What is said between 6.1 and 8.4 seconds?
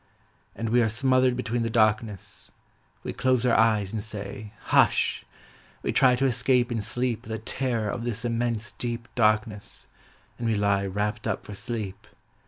To escape in sleep the terror of this